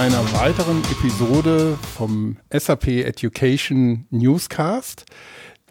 [0.00, 5.04] einer weiteren Episode vom SAP Education Newscast,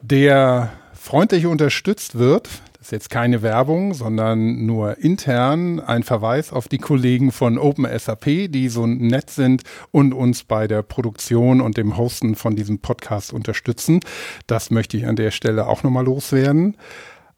[0.04, 2.47] der freundlich unterstützt wird.
[2.78, 8.52] Das ist jetzt keine Werbung, sondern nur intern ein Verweis auf die Kollegen von OpenSAP,
[8.52, 13.33] die so nett sind und uns bei der Produktion und dem Hosten von diesem Podcast
[13.33, 14.00] unterstützen.
[14.46, 16.77] Das möchte ich an der Stelle auch nochmal loswerden.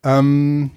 [0.03, 0.71] Ähm,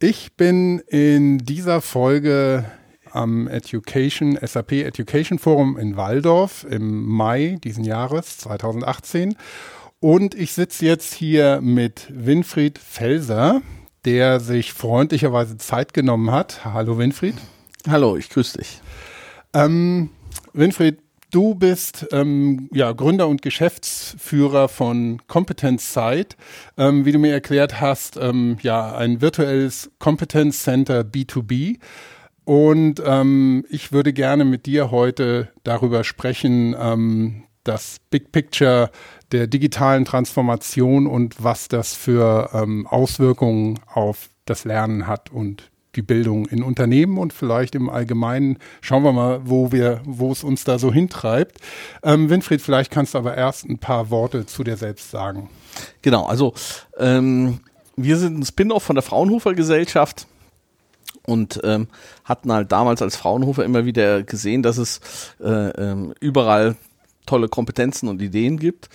[0.00, 2.64] ich bin in dieser Folge
[3.12, 9.36] am Education, SAP Education Forum in Waldorf im Mai diesen Jahres 2018.
[10.00, 13.62] Und ich sitze jetzt hier mit Winfried Felser,
[14.04, 16.64] der sich freundlicherweise Zeit genommen hat.
[16.64, 17.36] Hallo Winfried.
[17.88, 18.80] Hallo, ich grüße dich.
[19.54, 20.10] Ähm,
[20.52, 20.98] Winfried,
[21.30, 26.36] du bist ähm, ja, Gründer und Geschäftsführer von Competence Site.
[26.76, 31.78] Ähm, wie du mir erklärt hast, ähm, ja, ein virtuelles Competence Center B2B.
[32.44, 38.90] Und ähm, ich würde gerne mit dir heute darüber sprechen, ähm, das Big Picture
[39.30, 46.02] der digitalen Transformation und was das für ähm, Auswirkungen auf das Lernen hat und die
[46.02, 48.58] Bildung in Unternehmen und vielleicht im Allgemeinen.
[48.80, 51.58] Schauen wir mal, wo wir, wo es uns da so hintreibt.
[52.02, 55.50] Ähm, Winfried, vielleicht kannst du aber erst ein paar Worte zu dir selbst sagen.
[56.00, 56.54] Genau, also
[56.98, 57.60] ähm,
[57.96, 60.26] wir sind ein Spin-off von der Fraunhofer Gesellschaft
[61.26, 61.88] und ähm,
[62.24, 65.00] hatten halt damals als Fraunhofer immer wieder gesehen, dass es
[65.40, 66.76] äh, ähm, überall
[67.26, 68.88] tolle Kompetenzen und Ideen gibt.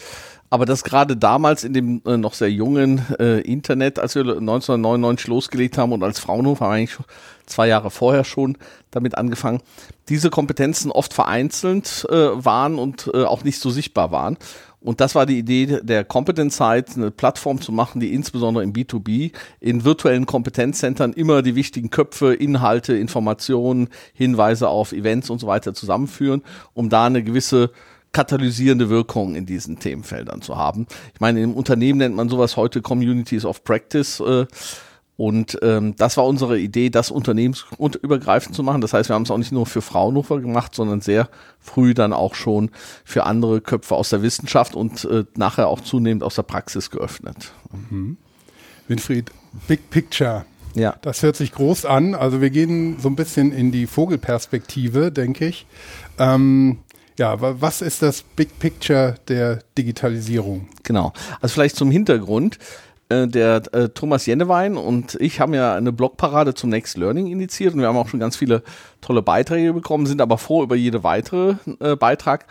[0.49, 5.27] Aber dass gerade damals in dem äh, noch sehr jungen äh, Internet, als wir 1999
[5.27, 6.97] losgelegt haben und als Fraunhofer haben wir eigentlich
[7.45, 8.57] zwei Jahre vorher schon
[8.91, 9.61] damit angefangen,
[10.07, 14.37] diese Kompetenzen oft vereinzelt äh, waren und äh, auch nicht so sichtbar waren.
[14.79, 18.73] Und das war die Idee der Competence Site, eine Plattform zu machen, die insbesondere im
[18.73, 25.47] B2B in virtuellen Kompetenzzentren immer die wichtigen Köpfe, Inhalte, Informationen, Hinweise auf Events und so
[25.47, 26.43] weiter zusammenführen,
[26.73, 27.71] um da eine gewisse
[28.11, 30.87] katalysierende Wirkung in diesen Themenfeldern zu haben.
[31.13, 34.19] Ich meine, im Unternehmen nennt man sowas heute Communities of Practice.
[34.19, 34.45] Äh,
[35.17, 38.81] und ähm, das war unsere Idee, das unternehmensübergreifend zu machen.
[38.81, 41.27] Das heißt, wir haben es auch nicht nur für Fraunhofer gemacht, sondern sehr
[41.59, 42.69] früh dann auch schon
[43.03, 47.51] für andere Köpfe aus der Wissenschaft und äh, nachher auch zunehmend aus der Praxis geöffnet.
[47.89, 48.17] Mhm.
[48.87, 49.31] Winfried,
[49.67, 50.45] Big Picture.
[50.75, 50.95] Ja.
[51.01, 52.13] Das hört sich groß an.
[52.13, 55.65] Also wir gehen so ein bisschen in die Vogelperspektive, denke ich.
[56.19, 56.77] Ähm,
[57.17, 60.67] ja, was ist das Big Picture der Digitalisierung?
[60.83, 61.13] Genau.
[61.41, 62.59] Also vielleicht zum Hintergrund.
[63.09, 67.73] Äh, der äh, Thomas Jennewein und ich haben ja eine Blogparade zum Next Learning initiiert
[67.73, 68.63] und wir haben auch schon ganz viele
[68.99, 72.47] tolle Beiträge bekommen, sind aber froh über jede weitere äh, Beitrag.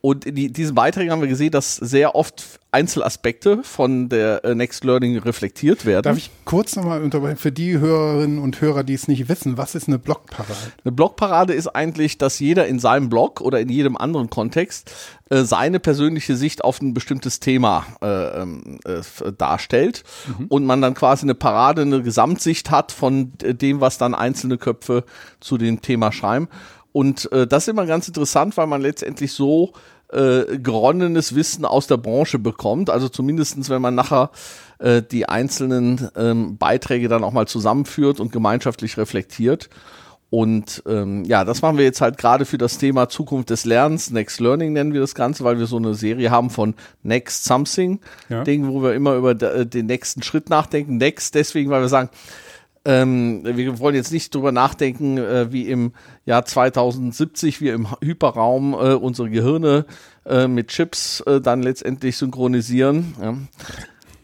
[0.00, 4.54] Und in die, diesen Beiträgen haben wir gesehen, dass sehr oft Einzelaspekte von der äh,
[4.54, 6.02] Next Learning reflektiert werden.
[6.02, 9.74] Darf ich kurz nochmal unterbrechen, für die Hörerinnen und Hörer, die es nicht wissen, was
[9.74, 10.52] ist eine Blogparade?
[10.84, 14.92] Eine Blogparade ist eigentlich, dass jeder in seinem Blog oder in jedem anderen Kontext
[15.30, 20.04] äh, seine persönliche Sicht auf ein bestimmtes Thema äh, ähm, äh, darstellt
[20.38, 20.46] mhm.
[20.48, 25.04] und man dann quasi eine Parade, eine Gesamtsicht hat von dem, was dann einzelne Köpfe
[25.40, 26.48] zu dem Thema schreiben.
[26.98, 29.72] Und äh, das ist immer ganz interessant, weil man letztendlich so
[30.08, 32.90] äh, geronnenes Wissen aus der Branche bekommt.
[32.90, 34.32] Also zumindestens, wenn man nachher
[34.80, 39.70] äh, die einzelnen ähm, Beiträge dann auch mal zusammenführt und gemeinschaftlich reflektiert.
[40.28, 44.10] Und ähm, ja, das machen wir jetzt halt gerade für das Thema Zukunft des Lernens.
[44.10, 48.00] Next Learning nennen wir das Ganze, weil wir so eine Serie haben von Next Something,
[48.28, 48.42] ja.
[48.42, 50.96] Ding, wo wir immer über den nächsten Schritt nachdenken.
[50.96, 52.10] Next deswegen, weil wir sagen,
[52.84, 55.92] ähm, wir wollen jetzt nicht drüber nachdenken, äh, wie im
[56.24, 59.86] Jahr 2070 wir im Hyperraum äh, unsere Gehirne
[60.24, 63.14] äh, mit Chips äh, dann letztendlich synchronisieren.
[63.20, 63.34] Ja.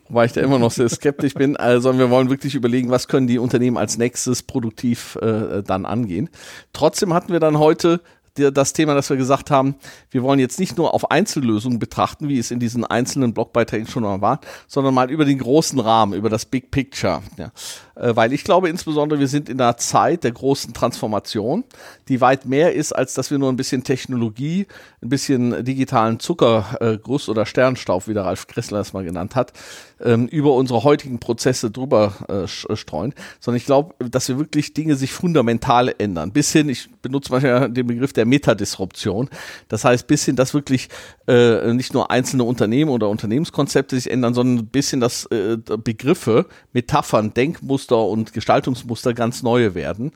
[0.08, 1.56] Wobei ich da immer noch sehr skeptisch bin.
[1.56, 6.28] Also wir wollen wirklich überlegen, was können die Unternehmen als nächstes produktiv äh, dann angehen.
[6.72, 8.00] Trotzdem hatten wir dann heute
[8.34, 9.76] das Thema, das wir gesagt haben,
[10.10, 14.02] wir wollen jetzt nicht nur auf Einzellösungen betrachten, wie es in diesen einzelnen Blogbeiträgen schon
[14.02, 17.22] mal war, sondern mal über den großen Rahmen, über das Big Picture.
[17.36, 17.52] Ja.
[17.94, 21.62] Äh, weil ich glaube insbesondere, wir sind in einer Zeit der großen Transformation,
[22.08, 24.66] die weit mehr ist, als dass wir nur ein bisschen Technologie,
[25.00, 29.52] ein bisschen digitalen Zuckerguss oder Sternstaub, wie der Ralf Kressler es mal genannt hat,
[30.00, 34.74] ähm, über unsere heutigen Prozesse drüber äh, äh, streuen, sondern ich glaube, dass wir wirklich
[34.74, 36.32] Dinge sich fundamental ändern.
[36.32, 39.28] Bis hin, ich benutze manchmal den Begriff der Metadisruption.
[39.68, 40.88] Das heißt, bis hin, dass wirklich
[41.26, 46.46] äh, nicht nur einzelne Unternehmen oder Unternehmenskonzepte sich ändern, sondern ein bisschen, dass äh, Begriffe,
[46.72, 50.12] Metaphern, Denkmuster und Gestaltungsmuster ganz neue werden.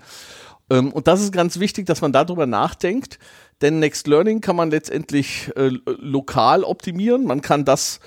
[0.71, 3.19] Ähm, und das ist ganz wichtig, dass man darüber nachdenkt,
[3.61, 7.25] denn Next Learning kann man letztendlich äh, lokal optimieren.
[7.25, 8.01] Man kann das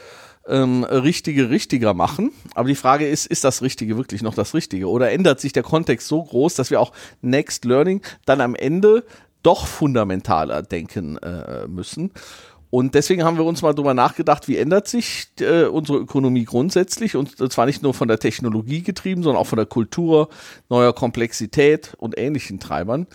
[0.52, 2.32] ähm, Richtige richtiger machen.
[2.54, 4.90] Aber die Frage ist, ist das Richtige wirklich noch das Richtige?
[4.90, 9.04] Oder ändert sich der Kontext so groß, dass wir auch Next Learning dann am Ende
[9.44, 12.12] doch fundamentaler denken äh, müssen.
[12.70, 17.18] Und deswegen haben wir uns mal darüber nachgedacht, wie ändert sich äh, unsere Ökonomie grundsätzlich
[17.18, 20.30] und zwar nicht nur von der Technologie getrieben, sondern auch von der Kultur,
[20.70, 23.08] neuer Komplexität und ähnlichen Treibern.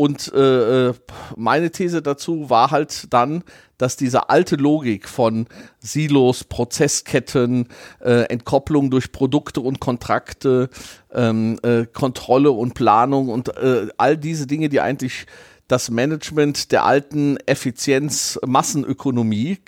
[0.00, 0.94] Und äh, äh,
[1.34, 3.42] meine These dazu war halt dann,
[3.78, 5.48] dass diese alte Logik von
[5.80, 7.66] Silos, Prozessketten,
[8.00, 10.70] äh, Entkopplung durch Produkte und Kontrakte,
[11.12, 15.26] ähm, äh, Kontrolle und Planung und äh, all diese Dinge, die eigentlich
[15.66, 19.58] das Management der alten Effizienz-Massenökonomie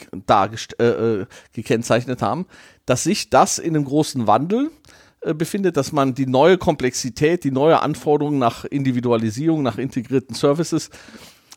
[0.79, 2.47] äh, äh, gekennzeichnet haben,
[2.87, 4.71] dass sich das in einem großen Wandel
[5.22, 10.90] äh, befindet, dass man die neue Komplexität, die neue Anforderungen nach Individualisierung, nach integrierten Services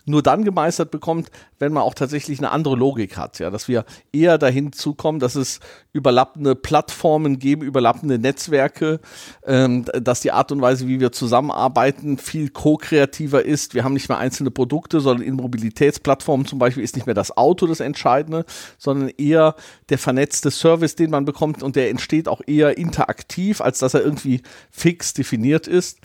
[0.05, 3.39] nur dann gemeistert bekommt, wenn man auch tatsächlich eine andere Logik hat.
[3.39, 5.59] Ja, dass wir eher dahin zukommen, dass es
[5.93, 8.99] überlappende Plattformen geben, überlappende Netzwerke,
[9.45, 13.73] ähm, dass die Art und Weise, wie wir zusammenarbeiten, viel ko-kreativer ist.
[13.73, 17.37] Wir haben nicht mehr einzelne Produkte, sondern in Mobilitätsplattformen zum Beispiel ist nicht mehr das
[17.37, 18.45] Auto das Entscheidende,
[18.77, 19.55] sondern eher
[19.89, 24.03] der vernetzte Service, den man bekommt und der entsteht auch eher interaktiv, als dass er
[24.03, 25.99] irgendwie fix definiert ist.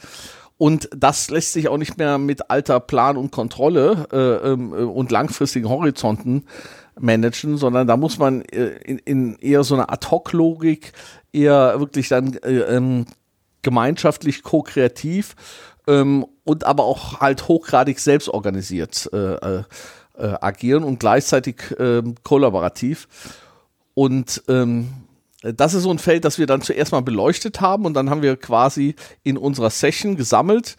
[0.59, 5.13] Und das lässt sich auch nicht mehr mit alter Plan und Kontrolle äh, äh, und
[5.13, 6.45] langfristigen Horizonten
[6.99, 10.93] managen, sondern da muss man äh, in, in, eher so eine Ad-Hoc-Logik,
[11.33, 13.07] eher wirklich dann äh, ähm,
[13.63, 15.37] gemeinschaftlich ko-kreativ
[15.87, 19.65] ähm, und aber auch halt hochgradig selbstorganisiert äh, äh
[20.19, 23.07] agieren und gleichzeitig ähm, kollaborativ.
[23.95, 24.89] Und ähm,
[25.43, 28.23] das ist so ein Feld, das wir dann zuerst mal beleuchtet haben und dann haben
[28.23, 30.77] wir quasi in unserer Session gesammelt,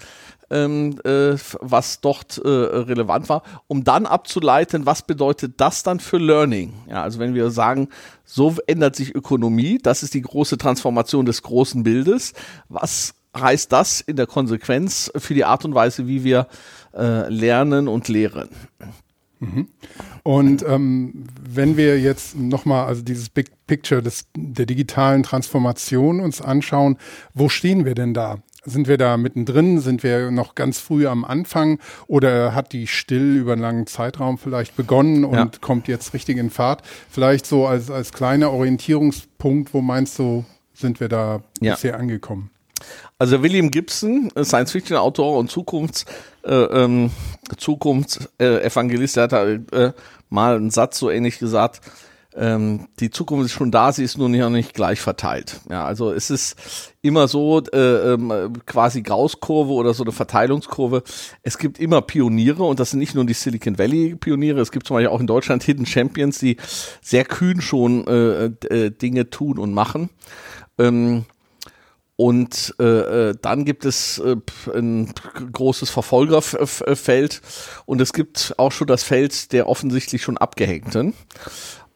[0.51, 6.17] ähm, äh, was dort äh, relevant war, um dann abzuleiten, was bedeutet das dann für
[6.17, 6.73] Learning?
[6.89, 7.89] Ja, also wenn wir sagen,
[8.25, 12.33] so ändert sich Ökonomie, das ist die große Transformation des großen Bildes,
[12.67, 16.47] was heißt das in der Konsequenz für die Art und Weise, wie wir
[16.95, 18.49] äh, lernen und lehren?
[19.39, 19.67] Mhm.
[20.23, 26.41] Und ähm, wenn wir jetzt nochmal, also dieses Big Picture des, der digitalen Transformation uns
[26.41, 26.97] anschauen,
[27.33, 28.39] wo stehen wir denn da?
[28.65, 29.79] Sind wir da mittendrin?
[29.79, 31.79] Sind wir noch ganz früh am Anfang?
[32.07, 35.49] Oder hat die still über einen langen Zeitraum vielleicht begonnen und ja.
[35.61, 36.81] kommt jetzt richtig in Fahrt?
[37.09, 40.43] Vielleicht so als, als kleiner Orientierungspunkt, wo meinst du,
[40.73, 41.73] sind wir da ja.
[41.73, 42.51] bisher angekommen?
[43.17, 46.05] Also William Gibson, Science-Fiction-Autor und Zukunfts,
[46.43, 47.11] äh, ähm,
[47.57, 49.93] Zukunftsevangelist, äh, hat äh,
[50.29, 51.81] mal einen Satz so ähnlich gesagt,
[52.35, 55.59] ähm, die Zukunft ist schon da, sie ist nur nicht, nicht gleich verteilt.
[55.69, 56.55] Ja, also es ist
[57.01, 61.03] immer so äh, ähm, quasi Gaußkurve oder so eine Verteilungskurve.
[61.41, 64.85] Es gibt immer Pioniere und das sind nicht nur die Silicon Valley Pioniere, es gibt
[64.85, 66.57] zum Beispiel auch in Deutschland Hidden Champions, die
[67.01, 70.09] sehr kühn schon äh, äh, Dinge tun und machen.
[70.77, 71.25] Ähm,
[72.19, 74.35] und äh, äh, dann gibt es äh,
[74.75, 75.13] ein
[75.53, 77.41] großes Verfolgerfeld
[77.85, 81.13] und es gibt auch schon das Feld der offensichtlich schon Abgehängten.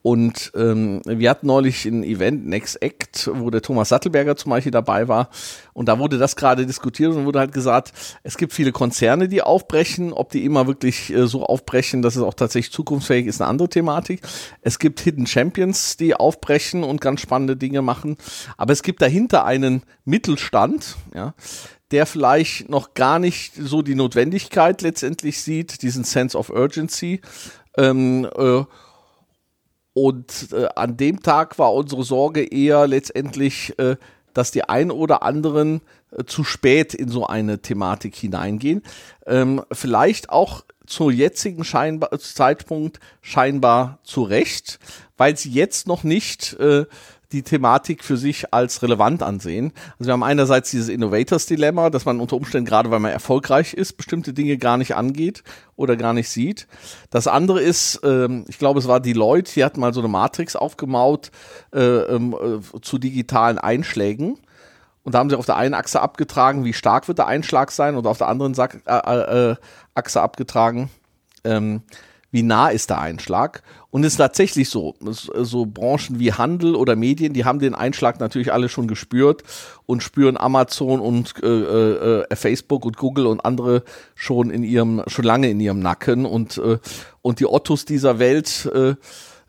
[0.03, 4.71] Und ähm, wir hatten neulich ein Event, Next Act, wo der Thomas Sattelberger zum Beispiel
[4.71, 5.29] dabei war.
[5.71, 9.41] Und da wurde das gerade diskutiert und wurde halt gesagt, es gibt viele Konzerne, die
[9.41, 10.11] aufbrechen.
[10.11, 13.69] Ob die immer wirklich äh, so aufbrechen, dass es auch tatsächlich zukunftsfähig ist, eine andere
[13.69, 14.19] Thematik.
[14.61, 18.17] Es gibt Hidden Champions, die aufbrechen und ganz spannende Dinge machen.
[18.57, 21.33] Aber es gibt dahinter einen Mittelstand, ja,
[21.91, 27.21] der vielleicht noch gar nicht so die Notwendigkeit letztendlich sieht, diesen Sense of Urgency.
[27.77, 28.63] Ähm, äh,
[29.93, 33.95] und äh, an dem Tag war unsere Sorge eher letztendlich, äh,
[34.33, 35.81] dass die ein oder anderen
[36.11, 38.81] äh, zu spät in so eine Thematik hineingehen.
[39.25, 44.79] Ähm, vielleicht auch zur jetzigen scheinbar, Zeitpunkt scheinbar zu Recht,
[45.17, 46.85] weil sie jetzt noch nicht äh,
[47.33, 49.73] die Thematik für sich als relevant ansehen.
[49.99, 53.97] Also wir haben einerseits dieses Innovators-Dilemma, dass man unter Umständen gerade, weil man erfolgreich ist,
[53.97, 55.43] bestimmte Dinge gar nicht angeht
[55.75, 56.67] oder gar nicht sieht.
[57.09, 60.55] Das andere ist, ähm, ich glaube, es war Deloitte, die hat mal so eine Matrix
[60.55, 61.31] aufgemaut
[61.73, 64.37] äh, ähm, äh, zu digitalen Einschlägen.
[65.03, 67.95] Und da haben sie auf der einen Achse abgetragen, wie stark wird der Einschlag sein,
[67.95, 69.55] und auf der anderen Sa äh, äh,
[69.95, 70.89] Achse abgetragen,
[71.43, 71.81] ähm,
[72.33, 73.61] wie nah ist der Einschlag.
[73.91, 78.19] Und es ist tatsächlich so, so Branchen wie Handel oder Medien, die haben den Einschlag
[78.19, 79.43] natürlich alle schon gespürt
[79.85, 83.83] und spüren Amazon und äh, äh, äh, Facebook und Google und andere
[84.15, 86.79] schon in ihrem, schon lange in ihrem Nacken und, äh,
[87.21, 88.95] und die Ottos dieser Welt äh,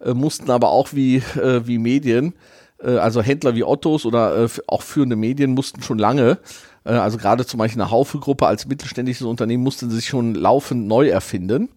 [0.05, 2.35] äh mussten aber auch wie, äh, wie Medien,
[2.83, 6.39] äh, also Händler wie Ottos oder äh, auch führende Medien mussten schon lange
[6.85, 11.09] äh, also gerade zum Beispiel eine Haufe-Gruppe als mittelständisches Unternehmen mussten sich schon laufend neu
[11.09, 11.71] erfinden.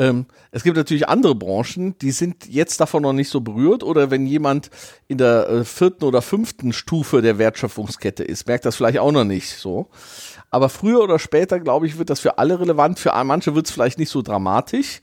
[0.00, 4.10] Ähm, es gibt natürlich andere Branchen, die sind jetzt davon noch nicht so berührt oder
[4.10, 4.70] wenn jemand
[5.08, 9.24] in der äh, vierten oder fünften Stufe der Wertschöpfungskette ist, merkt das vielleicht auch noch
[9.24, 9.90] nicht so.
[10.50, 12.98] Aber früher oder später, glaube ich, wird das für alle relevant.
[12.98, 15.02] Für manche wird es vielleicht nicht so dramatisch.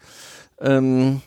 [0.60, 1.22] Ähm,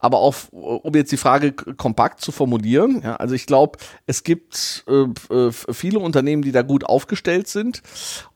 [0.00, 4.84] aber auch, um jetzt die Frage kompakt zu formulieren, ja, also ich glaube, es gibt
[4.88, 7.82] äh, äh, viele Unternehmen, die da gut aufgestellt sind.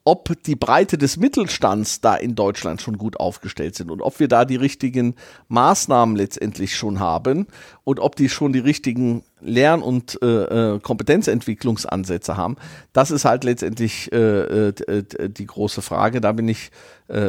[0.06, 4.28] Ob die Breite des Mittelstands da in Deutschland schon gut aufgestellt sind und ob wir
[4.28, 5.14] da die richtigen
[5.49, 7.47] Maßnahmen letztendlich schon haben
[7.85, 12.56] und ob die schon die richtigen Lern- und äh, äh Kompetenzentwicklungsansätze haben,
[12.92, 16.21] das ist halt letztendlich äh, äh, die große Frage.
[16.21, 16.71] Da bin ich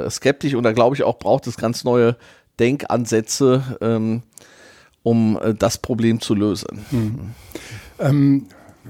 [0.09, 2.15] skeptisch und da glaube ich auch, braucht es ganz neue
[2.59, 4.21] Denkansätze, ähm,
[5.03, 6.85] um äh, das Problem zu lösen.
[6.91, 7.19] Mhm.
[7.99, 8.45] Ähm,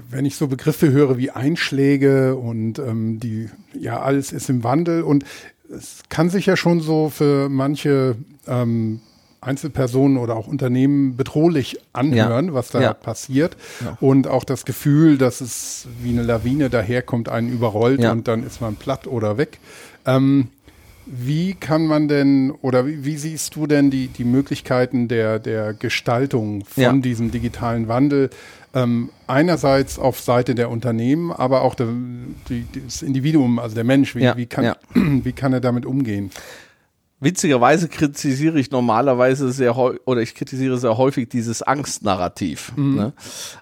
[0.09, 5.03] wenn ich so Begriffe höre wie Einschläge und ähm, die, ja, alles ist im Wandel
[5.03, 5.23] und
[5.69, 8.15] es kann sich ja schon so für manche
[8.47, 8.99] ähm,
[9.41, 12.53] Einzelpersonen oder auch Unternehmen bedrohlich anhören, ja.
[12.53, 12.93] was da ja.
[12.93, 13.55] passiert.
[13.83, 13.97] Ja.
[14.01, 18.61] Und auch das Gefühl, dass es wie eine Lawine daherkommt, einen überrollt und dann ist
[18.61, 19.59] man platt oder weg.
[20.05, 20.49] Ähm,
[21.05, 25.73] wie kann man denn oder wie, wie, siehst du denn die, die Möglichkeiten der, der
[25.73, 26.91] Gestaltung von ja.
[26.93, 28.29] diesem digitalen Wandel?
[28.73, 31.87] Ähm, einerseits auf Seite der Unternehmen, aber auch der,
[32.49, 34.35] die, das Individuum, also der Mensch, wie, ja.
[34.35, 34.75] wie, kann, ja.
[34.93, 36.29] wie kann er damit umgehen?
[37.21, 42.73] Witzigerweise kritisiere ich normalerweise sehr häufig oder ich kritisiere sehr häufig dieses Angstnarrativ.
[42.75, 42.95] Mhm.
[42.95, 43.13] Ne?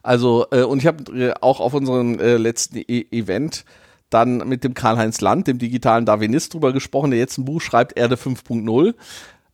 [0.02, 3.64] Also, äh, und ich habe äh, auch auf unserem äh, letzten e Event
[4.14, 7.98] dann mit dem Karl-Heinz Land, dem digitalen Darwinist, drüber gesprochen, der jetzt ein Buch schreibt,
[7.98, 8.94] Erde 5.0.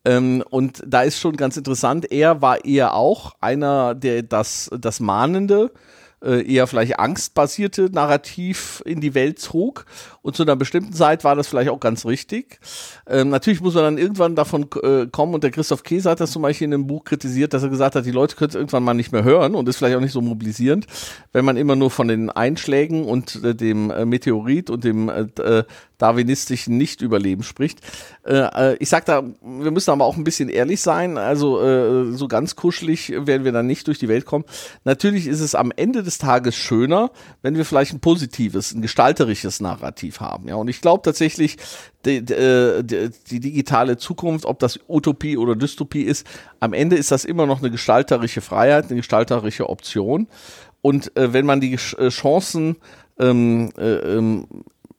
[0.06, 5.00] Ähm, und da ist schon ganz interessant, er war eher auch einer, der das, das
[5.00, 5.72] Mahnende
[6.22, 9.86] eher vielleicht angstbasierte Narrativ in die Welt zog.
[10.22, 12.60] Und zu einer bestimmten Zeit war das vielleicht auch ganz richtig.
[13.08, 16.32] Ähm, natürlich muss man dann irgendwann davon äh, kommen, und der Christoph Käse hat das
[16.32, 18.84] zum Beispiel in einem Buch kritisiert, dass er gesagt hat, die Leute können es irgendwann
[18.84, 20.88] mal nicht mehr hören und ist vielleicht auch nicht so mobilisierend,
[21.32, 25.22] wenn man immer nur von den Einschlägen und äh, dem äh, Meteorit und dem äh,
[25.42, 25.64] äh,
[26.00, 27.82] darwinistischen Nichtüberleben spricht.
[28.26, 32.28] Äh, ich sag da, wir müssen aber auch ein bisschen ehrlich sein, also äh, so
[32.28, 34.46] ganz kuschelig werden wir dann nicht durch die Welt kommen.
[34.86, 37.12] Natürlich ist es am Ende des Tages schöner,
[37.42, 40.48] wenn wir vielleicht ein positives, ein gestalterisches Narrativ haben.
[40.48, 41.58] Ja, und ich glaube tatsächlich,
[42.06, 46.26] die, die, die, digitale Zukunft, ob das Utopie oder Dystopie ist,
[46.60, 50.28] am Ende ist das immer noch eine gestalterische Freiheit, eine gestalterische Option.
[50.82, 52.78] Und äh, wenn man die äh, Chancen
[53.20, 54.48] ähm, äh, ähm,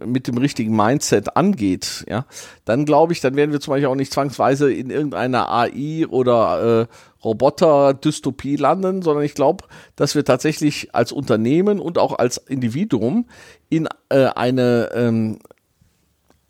[0.05, 2.27] mit dem richtigen Mindset angeht, ja,
[2.65, 6.83] dann glaube ich, dann werden wir zum Beispiel auch nicht zwangsweise in irgendeiner AI oder
[6.83, 6.87] äh,
[7.25, 9.65] Roboter-Dystopie landen, sondern ich glaube,
[9.97, 13.27] dass wir tatsächlich als Unternehmen und auch als Individuum
[13.69, 15.39] in äh, eine ähm,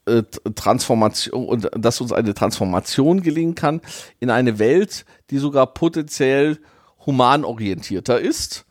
[0.07, 0.23] äh,
[0.55, 3.81] Transformation und dass uns eine Transformation gelingen kann
[4.21, 6.59] in eine Welt, die sogar potenziell
[7.05, 8.67] humanorientierter ist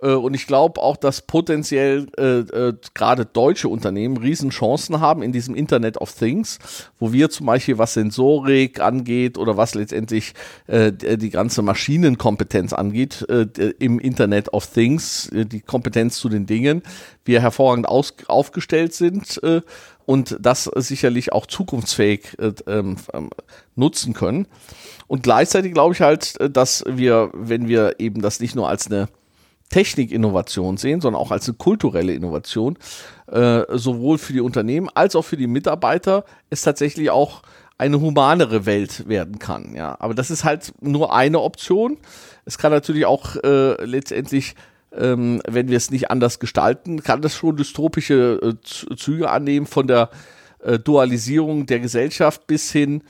[0.00, 5.56] und ich glaube auch, dass potenziell äh, äh, gerade deutsche Unternehmen Riesenchancen haben in diesem
[5.56, 6.60] Internet of Things,
[7.00, 10.34] wo wir zum Beispiel was Sensorik angeht oder was letztendlich
[10.68, 13.46] äh, die ganze Maschinenkompetenz angeht äh,
[13.80, 16.82] im Internet of Things, äh, die Kompetenz zu den Dingen,
[17.24, 19.62] wir hervorragend aus, aufgestellt sind äh,
[20.06, 23.30] und das sicherlich auch zukunftsfähig äh, ähm, ähm,
[23.74, 24.46] nutzen können.
[25.06, 28.86] Und gleichzeitig glaube ich halt, äh, dass wir, wenn wir eben das nicht nur als
[28.86, 29.08] eine
[29.70, 32.78] Technikinnovation sehen, sondern auch als eine kulturelle Innovation,
[33.30, 37.42] äh, sowohl für die Unternehmen als auch für die Mitarbeiter, es tatsächlich auch
[37.76, 39.74] eine humanere Welt werden kann.
[39.74, 41.98] Ja, aber das ist halt nur eine Option.
[42.44, 44.56] Es kann natürlich auch äh, letztendlich,
[44.92, 49.86] ähm, wenn wir es nicht anders gestalten, kann das schon dystopische äh, Züge annehmen von
[49.86, 50.10] der
[50.60, 53.02] äh, Dualisierung der Gesellschaft bis hin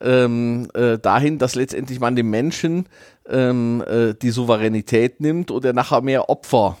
[0.00, 2.86] ähm, äh, dahin, dass letztendlich man dem Menschen
[3.28, 6.78] ähm, äh, die Souveränität nimmt und er nachher mehr Opfer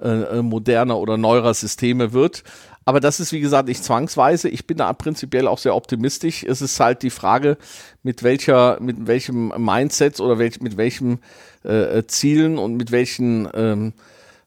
[0.00, 2.44] äh, äh, moderner oder neuer Systeme wird.
[2.84, 4.48] Aber das ist, wie gesagt, nicht zwangsweise.
[4.48, 6.42] Ich bin da prinzipiell auch sehr optimistisch.
[6.42, 7.58] Es ist halt die Frage,
[8.02, 11.18] mit welcher, mit welchem Mindset oder welch, mit welchen
[11.64, 13.92] äh, Zielen und mit welchen ähm,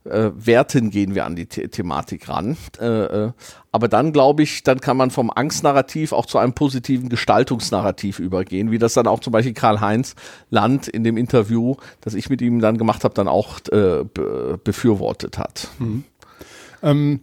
[0.06, 2.58] äh, Werten gehen wir an die The Thematik ran.
[2.80, 3.32] Äh, äh,
[3.72, 8.72] aber dann glaube ich, dann kann man vom Angstnarrativ auch zu einem positiven Gestaltungsnarrativ übergehen,
[8.72, 10.16] wie das dann auch zum Beispiel Karl-Heinz
[10.50, 14.60] Land in dem Interview, das ich mit ihm dann gemacht habe, dann auch äh, be
[14.64, 15.70] befürwortet hat.
[15.80, 16.04] Mhm.
[16.84, 17.20] Ähm,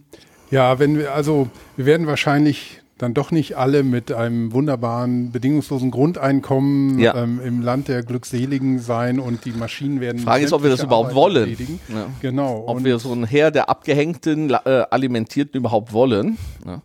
[0.51, 5.89] ja, wenn wir, also wir werden wahrscheinlich dann doch nicht alle mit einem wunderbaren, bedingungslosen
[5.89, 7.15] Grundeinkommen ja.
[7.15, 10.19] ähm, im Land der Glückseligen sein und die Maschinen werden.
[10.19, 11.57] Frage ist, ob wir das überhaupt wollen.
[11.87, 12.07] Ja.
[12.21, 12.65] Genau.
[12.67, 16.37] Ob und wir so ein Heer der Abgehängten, äh, Alimentierten überhaupt wollen.
[16.67, 16.81] Ja.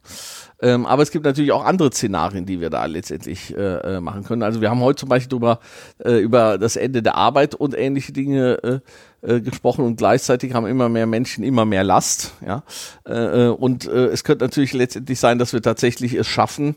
[0.63, 4.23] Ähm, aber es gibt natürlich auch andere Szenarien, die wir da letztendlich äh, äh machen
[4.23, 4.45] können.
[4.45, 5.59] Also wir haben heute zum Beispiel drüber,
[5.99, 8.81] äh, über das Ende der Arbeit und ähnliche Dinge
[9.25, 12.35] äh, gesprochen und gleichzeitig haben immer mehr Menschen immer mehr Last.
[12.45, 12.63] Ja?
[13.07, 16.77] Äh, äh, und äh, es könnte natürlich letztendlich sein, dass wir tatsächlich es schaffen,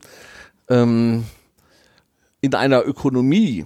[0.69, 1.25] ähm,
[2.41, 3.65] in einer Ökonomie,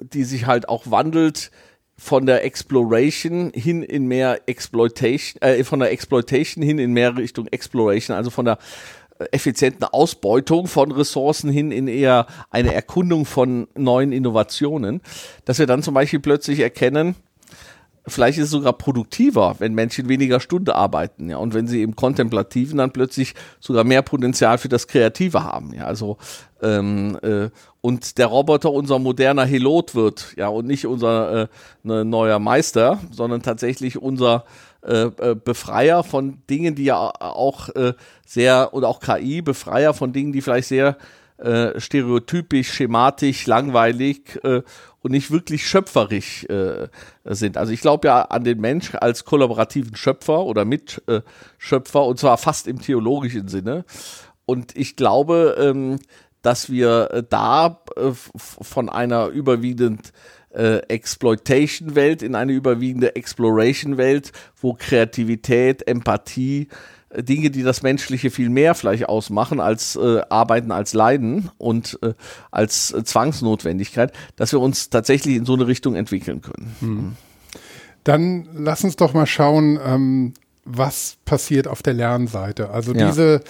[0.00, 1.50] die sich halt auch wandelt,
[1.96, 7.46] von der Exploration hin in mehr Exploitation, äh, von der Exploitation hin in mehr Richtung
[7.48, 8.58] Exploration, also von der
[9.18, 15.02] äh, effizienten Ausbeutung von Ressourcen hin in eher eine Erkundung von neuen Innovationen,
[15.44, 17.14] dass wir dann zum Beispiel plötzlich erkennen,
[18.06, 21.96] vielleicht ist es sogar produktiver, wenn Menschen weniger Stunden arbeiten, ja, und wenn sie im
[21.96, 26.18] Kontemplativen dann plötzlich sogar mehr Potenzial für das Kreative haben, ja, also
[26.62, 31.48] ähm, äh, und der Roboter unser moderner Helot wird, ja, und nicht unser äh,
[31.82, 34.44] ne, neuer Meister, sondern tatsächlich unser
[34.82, 37.94] äh, äh Befreier von Dingen, die ja auch äh,
[38.26, 40.96] sehr, oder auch KI, Befreier von Dingen, die vielleicht sehr
[41.38, 44.62] äh, stereotypisch, schematisch, langweilig äh,
[45.04, 46.88] und nicht wirklich schöpferisch äh,
[47.24, 47.58] sind.
[47.58, 52.66] Also ich glaube ja an den Mensch als kollaborativen Schöpfer oder Mitschöpfer und zwar fast
[52.66, 53.84] im theologischen Sinne.
[54.46, 55.98] Und ich glaube, ähm,
[56.40, 60.14] dass wir äh, da äh, von einer überwiegend
[60.54, 66.68] äh, Exploitation-Welt in eine überwiegende Exploration-Welt, wo Kreativität, Empathie,
[67.22, 72.14] Dinge, die das Menschliche viel mehr vielleicht ausmachen als äh, Arbeiten als Leiden und äh,
[72.50, 76.76] als Zwangsnotwendigkeit, dass wir uns tatsächlich in so eine Richtung entwickeln können.
[76.80, 77.16] Hm.
[78.04, 82.70] Dann lass uns doch mal schauen, ähm, was passiert auf der Lernseite.
[82.70, 83.06] Also ja.
[83.06, 83.42] diese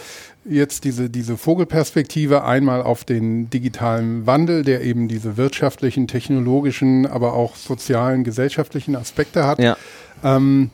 [0.45, 7.35] jetzt diese, diese Vogelperspektive einmal auf den digitalen Wandel, der eben diese wirtschaftlichen, technologischen, aber
[7.35, 9.59] auch sozialen, gesellschaftlichen Aspekte hat.
[9.59, 9.77] Ja.
[10.23, 10.71] Ähm,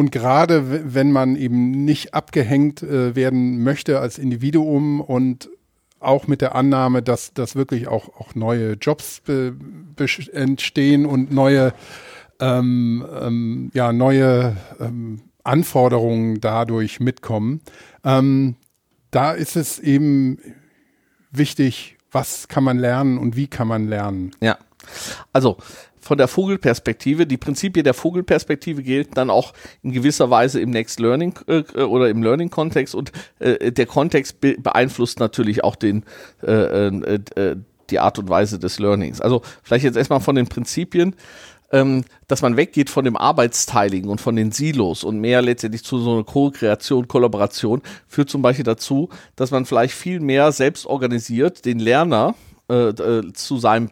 [0.00, 5.50] und gerade wenn man eben nicht abgehängt äh, werden möchte als Individuum und
[5.98, 9.54] auch mit der Annahme, dass, dass wirklich auch, auch neue Jobs be
[10.32, 11.74] entstehen und neue,
[12.40, 17.60] ähm, ähm, ja, neue ähm, Anforderungen dadurch mitkommen.
[18.02, 18.56] Ähm,
[19.10, 20.38] da ist es eben
[21.30, 24.30] wichtig, was kann man lernen und wie kann man lernen.
[24.40, 24.56] Ja.
[25.34, 25.58] Also
[26.00, 27.26] von der Vogelperspektive.
[27.26, 32.08] Die Prinzipien der Vogelperspektive gelten dann auch in gewisser Weise im Next Learning äh, oder
[32.08, 36.04] im Learning-Kontext und äh, der Kontext be beeinflusst natürlich auch den,
[36.42, 37.56] äh, äh, äh,
[37.90, 39.20] die Art und Weise des Learnings.
[39.20, 41.14] Also vielleicht jetzt erstmal von den Prinzipien.
[41.72, 45.98] Ähm, dass man weggeht von dem Arbeitsteiligen und von den Silos und mehr letztendlich zu
[45.98, 51.64] so einer Co-Kreation, Kollaboration, führt zum Beispiel dazu, dass man vielleicht viel mehr selbst organisiert,
[51.64, 52.34] den Lerner
[52.70, 53.90] äh, äh, zu seinem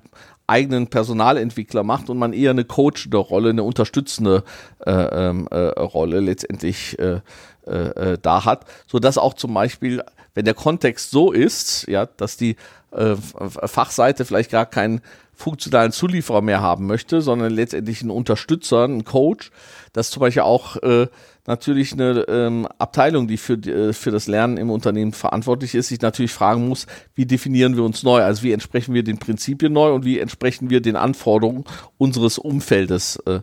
[0.48, 4.44] eigenen Personalentwickler macht und man eher eine coachende Rolle, eine unterstützende
[4.84, 7.20] äh, ähm, äh, Rolle letztendlich äh,
[7.66, 10.02] äh, äh, da hat, so dass auch zum Beispiel,
[10.34, 12.56] wenn der Kontext so ist, ja, dass die
[12.92, 15.02] äh, Fachseite vielleicht gar keinen
[15.38, 19.52] funktionalen Zulieferer mehr haben möchte, sondern letztendlich einen Unterstützer, einen Coach,
[19.92, 21.06] dass zum Beispiel auch äh,
[21.48, 26.00] natürlich eine ähm, Abteilung, die für, äh, für das Lernen im Unternehmen verantwortlich ist, sich
[26.02, 28.22] natürlich fragen muss, wie definieren wir uns neu?
[28.22, 31.64] Also wie entsprechen wir den Prinzipien neu und wie entsprechen wir den Anforderungen
[31.96, 33.40] unseres Umfeldes äh,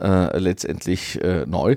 [0.00, 1.72] äh, letztendlich äh, neu?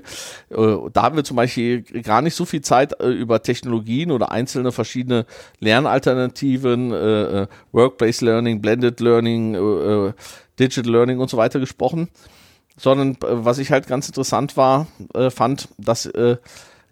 [0.50, 4.30] Äh, da haben wir zum Beispiel gar nicht so viel Zeit äh, über Technologien oder
[4.30, 5.26] einzelne verschiedene
[5.58, 10.12] Lernalternativen, äh, äh Workplace Learning, Blended Learning, äh, äh,
[10.58, 12.08] Digital Learning und so weiter gesprochen
[12.76, 16.36] sondern äh, was ich halt ganz interessant war, äh, fand, dass äh,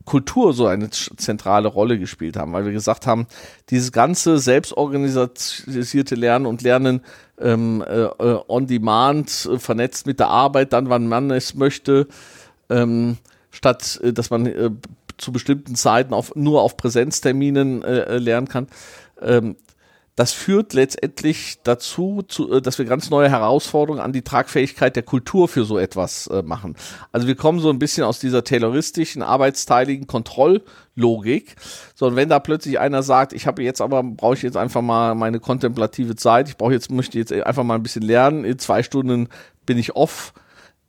[0.05, 3.27] Kultur so eine zentrale Rolle gespielt haben, weil wir gesagt haben,
[3.69, 7.03] dieses ganze selbstorganisierte Lernen und Lernen
[7.39, 12.09] ähm, äh, on demand, vernetzt mit der Arbeit, dann wann man es möchte,
[12.71, 13.19] ähm,
[13.51, 14.81] statt dass man
[15.19, 18.69] zu bestimmten Zeiten auf, nur auf Präsenzterminen lernen kann.
[19.21, 19.57] Ähm,
[20.17, 25.03] das führt letztendlich dazu, zu, äh, dass wir ganz neue Herausforderungen an die Tragfähigkeit der
[25.03, 26.77] Kultur für so etwas äh, machen.
[27.13, 31.57] Also wir kommen so ein bisschen aus dieser tayloristischen, arbeitsteiligen Kontrolllogik,
[31.95, 35.15] sondern wenn da plötzlich einer sagt, ich habe jetzt aber, brauche ich jetzt einfach mal
[35.15, 38.83] meine kontemplative Zeit, ich brauche jetzt, möchte jetzt einfach mal ein bisschen lernen, in zwei
[38.83, 39.29] Stunden
[39.65, 40.35] bin ich off,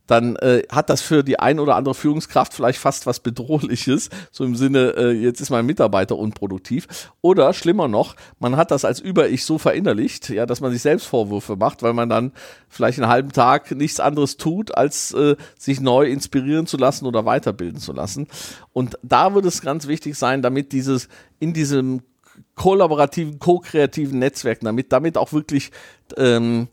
[0.07, 4.43] dann äh, hat das für die ein oder andere Führungskraft vielleicht fast was Bedrohliches, so
[4.43, 7.11] im Sinne, äh, jetzt ist mein Mitarbeiter unproduktiv.
[7.21, 11.07] Oder schlimmer noch, man hat das als Über-Ich so verinnerlicht, ja, dass man sich selbst
[11.07, 12.31] Vorwürfe macht, weil man dann
[12.67, 17.25] vielleicht einen halben Tag nichts anderes tut, als äh, sich neu inspirieren zu lassen oder
[17.25, 18.27] weiterbilden zu lassen.
[18.73, 21.07] Und da wird es ganz wichtig sein, damit dieses
[21.39, 22.01] in diesem
[22.55, 25.71] kollaborativen, ko-kreativen Netzwerk, damit damit auch wirklich
[26.17, 26.67] ähm,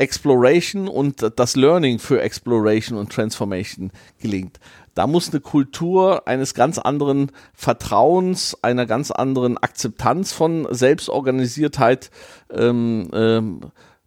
[0.00, 4.58] Exploration und das Learning für Exploration und Transformation gelingt.
[4.94, 12.10] da muss eine Kultur eines ganz anderen Vertrauens, einer ganz anderen Akzeptanz von Selbstorganisiertheit
[12.50, 13.60] ähm, ähm,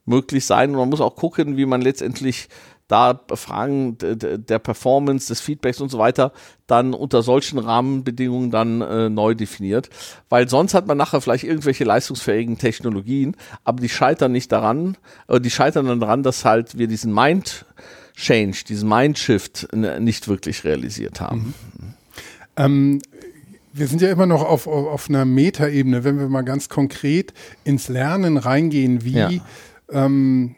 [0.05, 0.71] möglich sein.
[0.71, 2.49] Und man muss auch gucken, wie man letztendlich
[2.87, 6.31] da Fragen der Performance, des Feedbacks und so weiter
[6.67, 9.89] dann unter solchen Rahmenbedingungen dann äh, neu definiert.
[10.29, 15.39] Weil sonst hat man nachher vielleicht irgendwelche leistungsfähigen Technologien, aber die scheitern nicht daran, äh,
[15.39, 17.65] die scheitern dann daran, dass halt wir diesen Mind
[18.15, 21.55] Change, diesen Mind Shift nicht wirklich realisiert haben.
[21.79, 21.93] Mhm.
[22.55, 23.01] Ähm,
[23.73, 27.89] wir sind ja immer noch auf, auf einer Metaebene, wenn wir mal ganz konkret ins
[27.89, 29.29] Lernen reingehen, wie ja.
[29.91, 30.55] ähm,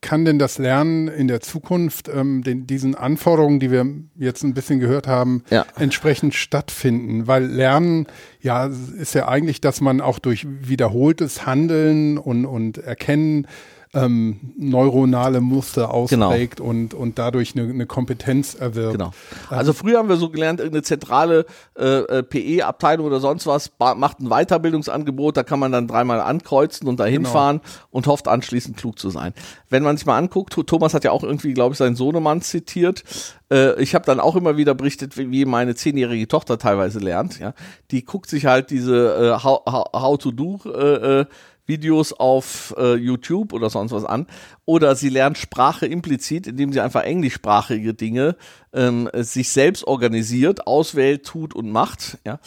[0.00, 4.54] kann denn das Lernen in der Zukunft ähm, den, diesen Anforderungen, die wir jetzt ein
[4.54, 5.66] bisschen gehört haben, ja.
[5.76, 7.26] entsprechend stattfinden?
[7.26, 8.06] Weil Lernen
[8.40, 13.46] ja ist ja eigentlich, dass man auch durch wiederholtes Handeln und, und Erkennen
[13.94, 16.70] ähm, neuronale Muster ausprägt genau.
[16.70, 18.92] und, und dadurch eine, eine Kompetenz erwirbt.
[18.92, 19.12] Genau.
[19.48, 21.46] Also früher haben wir so gelernt, irgendeine zentrale
[21.78, 26.88] äh, äh PE-Abteilung oder sonst was macht ein Weiterbildungsangebot, da kann man dann dreimal ankreuzen
[26.88, 27.30] und dahin genau.
[27.30, 29.32] fahren und hofft anschließend klug zu sein.
[29.70, 33.04] Wenn man sich mal anguckt, Thomas hat ja auch irgendwie, glaube ich, seinen Sohnemann zitiert,
[33.50, 37.38] äh, ich habe dann auch immer wieder berichtet, wie meine zehnjährige Tochter teilweise lernt.
[37.38, 37.54] Ja,
[37.90, 41.26] die guckt sich halt diese äh, how, how, how to do äh, äh
[41.68, 44.26] Videos auf äh, YouTube oder sonst was an.
[44.64, 48.36] Oder sie lernt Sprache implizit, indem sie einfach englischsprachige Dinge
[48.72, 52.18] ähm, sich selbst organisiert, auswählt, tut und macht.
[52.26, 52.40] Ja.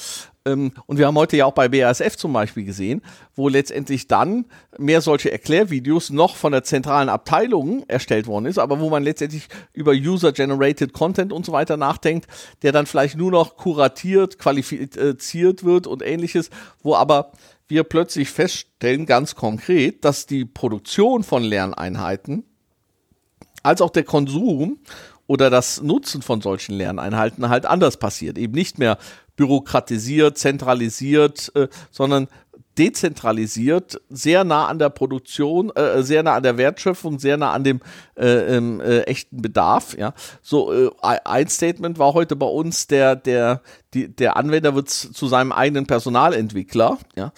[0.45, 3.01] Ähm, und wir haben heute ja auch bei BASF zum Beispiel gesehen,
[3.35, 4.45] wo letztendlich dann
[4.77, 9.47] mehr solche Erklärvideos noch von der zentralen Abteilung erstellt worden ist, aber wo man letztendlich
[9.73, 12.27] über User-Generated Content und so weiter nachdenkt,
[12.63, 16.49] der dann vielleicht nur noch kuratiert, qualifiziert wird und ähnliches,
[16.81, 17.31] wo aber
[17.71, 22.43] wir plötzlich feststellen, ganz konkret, dass die Produktion von Lerneinheiten
[23.63, 24.79] als auch der Konsum
[25.25, 28.37] oder das Nutzen von solchen Lerneinheiten halt anders passiert.
[28.37, 28.97] Eben nicht mehr
[29.37, 32.27] bürokratisiert, zentralisiert, äh, sondern
[32.77, 37.63] dezentralisiert, sehr nah an der Produktion, äh, sehr nah an der Wertschöpfung, sehr nah an
[37.63, 37.81] dem
[38.15, 39.97] äh, ähm, äh, echten Bedarf.
[39.97, 43.61] Ja, so äh, ein Statement war heute bei uns der der
[43.93, 46.97] die, der Anwender wird zu seinem eigenen Personalentwickler.
[47.15, 47.33] Ja,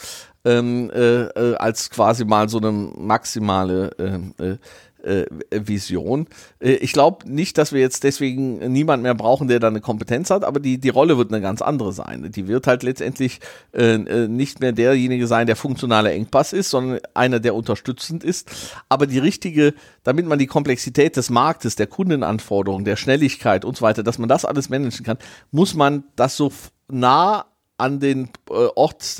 [0.45, 4.59] ähm, äh, äh, als quasi mal so eine maximale
[5.03, 6.27] äh, Vision.
[6.59, 10.29] Äh, ich glaube nicht, dass wir jetzt deswegen niemand mehr brauchen, der da eine Kompetenz
[10.29, 12.31] hat, aber die, die Rolle wird eine ganz andere sein.
[12.31, 13.39] Die wird halt letztendlich
[13.73, 18.49] äh, nicht mehr derjenige sein, der funktionaler Engpass ist, sondern einer, der unterstützend ist.
[18.89, 23.83] Aber die richtige, damit man die Komplexität des Marktes, der Kundenanforderungen, der Schnelligkeit und so
[23.83, 25.17] weiter, dass man das alles managen kann,
[25.51, 26.51] muss man das so
[26.89, 27.45] nah
[27.77, 29.19] an den äh, Ort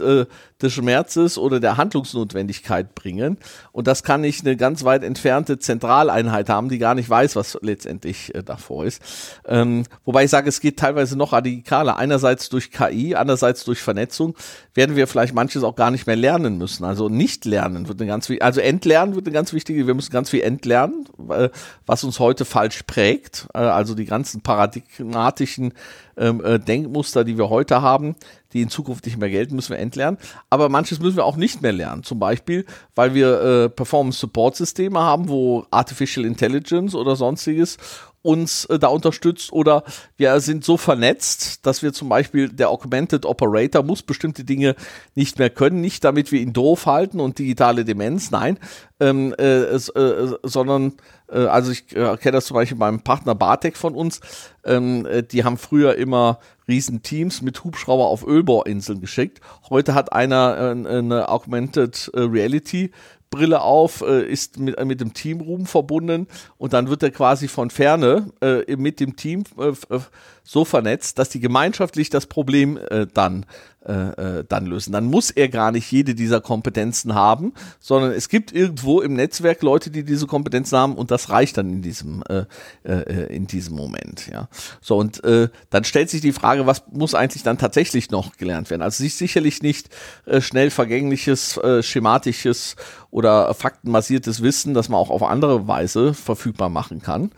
[0.64, 3.38] des Schmerzes oder der Handlungsnotwendigkeit bringen.
[3.72, 7.58] Und das kann nicht eine ganz weit entfernte Zentraleinheit haben, die gar nicht weiß, was
[7.62, 9.02] letztendlich äh, davor ist.
[9.46, 11.98] Ähm, wobei ich sage, es geht teilweise noch radikaler.
[11.98, 14.36] Einerseits durch KI, andererseits durch Vernetzung
[14.74, 16.84] werden wir vielleicht manches auch gar nicht mehr lernen müssen.
[16.86, 19.86] Also nicht lernen wird eine ganz also entlernen wird eine ganz wichtige.
[19.86, 21.50] Wir müssen ganz viel entlernen, äh,
[21.86, 23.48] was uns heute falsch prägt.
[23.54, 25.74] Äh, also die ganzen paradigmatischen
[26.18, 28.16] ähm, äh, Denkmuster, die wir heute haben,
[28.54, 30.18] die in Zukunft nicht mehr gelten, müssen wir entlernen.
[30.54, 32.04] Aber manches müssen wir auch nicht mehr lernen.
[32.04, 37.80] Zum Beispiel, weil wir äh, Performance-Support-Systeme haben, wo Artificial Intelligence oder sonstiges
[38.24, 39.84] uns äh, da unterstützt oder
[40.18, 44.76] wir sind so vernetzt, dass wir zum Beispiel der Augmented Operator muss bestimmte Dinge
[45.14, 48.58] nicht mehr können, nicht damit wir ihn doof halten und digitale Demenz, nein,
[49.00, 50.94] ähm, äh, äh, sondern
[51.30, 54.22] äh, also ich äh, kenne das zum Beispiel beim Partner Bartek von uns,
[54.64, 59.42] ähm, äh, die haben früher immer Riesenteams mit Hubschrauber auf Ölbohrinseln geschickt.
[59.70, 62.92] Heute hat einer eine Augmented Reality
[63.34, 66.28] Brille auf, äh, ist mit, mit dem Teamroom verbunden
[66.60, 70.00] und dann wird er quasi von ferne äh, mit dem Team äh, äh
[70.46, 73.46] so vernetzt, dass die gemeinschaftlich das Problem äh, dann
[73.86, 74.92] äh, äh, dann lösen.
[74.92, 79.62] Dann muss er gar nicht jede dieser Kompetenzen haben, sondern es gibt irgendwo im Netzwerk
[79.62, 82.46] Leute, die diese Kompetenzen haben und das reicht dann in diesem äh,
[82.84, 84.28] äh, in diesem Moment.
[84.32, 84.48] Ja,
[84.82, 88.70] so und äh, dann stellt sich die Frage, was muss eigentlich dann tatsächlich noch gelernt
[88.70, 88.82] werden?
[88.82, 89.90] Also sich sicherlich nicht
[90.26, 92.76] äh, schnell vergängliches, äh, schematisches
[93.12, 97.32] oder faktenbasiertes Wissen, das man auch auf andere Weise verfügbar machen kann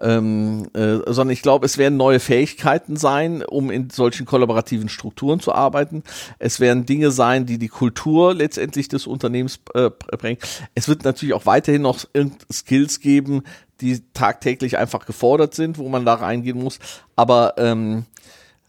[0.00, 5.40] ähm, äh, sondern ich glaube, es werden neue Fähigkeiten sein, um in solchen kollaborativen Strukturen
[5.40, 6.02] zu arbeiten.
[6.38, 10.38] Es werden Dinge sein, die die Kultur letztendlich des Unternehmens äh, bringen.
[10.74, 12.04] Es wird natürlich auch weiterhin noch
[12.50, 13.42] Skills geben,
[13.80, 16.78] die tagtäglich einfach gefordert sind, wo man da reingehen muss.
[17.16, 18.04] Aber ähm,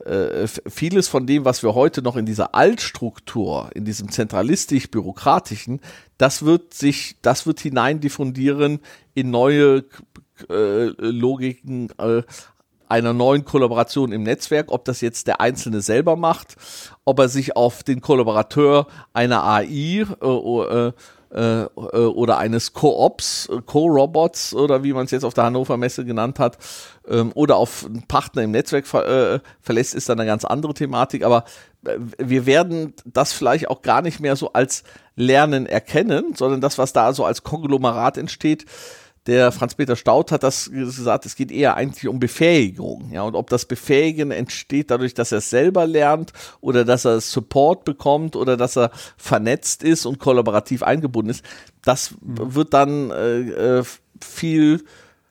[0.06, 5.80] äh, vieles von dem, was wir heute noch in dieser Altstruktur, in diesem zentralistisch-bürokratischen,
[6.17, 8.80] das wird sich, das wird hinein diffundieren
[9.13, 9.84] in neue
[10.49, 12.23] äh, Logiken, äh,
[12.88, 16.58] einer neuen Kollaboration im Netzwerk, ob das jetzt der Einzelne selber macht,
[17.06, 20.91] ob er sich auf den Kollaborateur einer AI äh,
[21.34, 26.04] äh, äh, oder eines Co-ops, Co-Robots oder wie man es jetzt auf der Hannover Messe
[26.04, 26.58] genannt hat,
[27.08, 30.73] ähm, oder auf einen Partner im Netzwerk ver äh, verlässt, ist dann eine ganz andere
[30.73, 31.23] Thematik.
[31.23, 31.45] Aber
[31.86, 34.84] äh, wir werden das vielleicht auch gar nicht mehr so als
[35.15, 38.65] Lernen erkennen, sondern das, was da so als Konglomerat entsteht,
[39.27, 43.12] der Franz-Peter Staud hat das gesagt, es geht eher eigentlich um Befähigung.
[43.12, 47.21] Ja, und ob das Befähigen entsteht dadurch, dass er es selber lernt oder dass er
[47.21, 51.45] Support bekommt oder dass er vernetzt ist und kollaborativ eingebunden ist,
[51.84, 52.55] das mhm.
[52.55, 53.84] wird dann äh, äh
[54.23, 54.84] viel,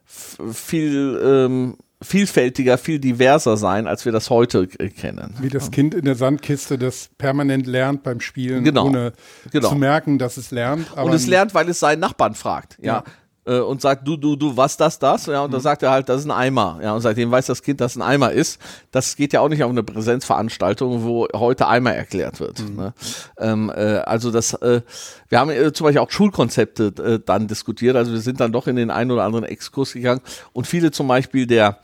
[0.05, 5.37] viel ähm, vielfältiger, viel diverser sein, als wir das heute kennen.
[5.41, 8.87] Wie das Kind in der Sandkiste, das permanent lernt beim Spielen, genau.
[8.87, 9.13] ohne
[9.53, 9.69] genau.
[9.69, 10.93] zu merken, dass es lernt.
[10.97, 12.79] und es lernt, weil es seinen Nachbarn fragt.
[12.81, 12.95] Ja.
[12.95, 13.05] ja
[13.51, 15.27] äh, und sagt, du, du, du, was das, das?
[15.27, 15.53] Ja, und mhm.
[15.53, 16.79] dann sagt er halt, das ist ein Eimer.
[16.83, 18.61] Ja, und seitdem weiß das Kind, dass ein Eimer ist.
[18.93, 22.61] Das geht ja auch nicht auf eine Präsenzveranstaltung, wo heute Eimer erklärt wird.
[22.61, 22.77] Mhm.
[22.77, 22.95] Ne?
[23.39, 24.83] Ähm, äh, also das, äh,
[25.29, 27.97] wir haben äh, zum Beispiel auch Schulkonzepte äh, dann diskutiert.
[27.97, 30.21] Also wir sind dann doch in den einen oder anderen Exkurs gegangen
[30.53, 31.79] und viele zum Beispiel der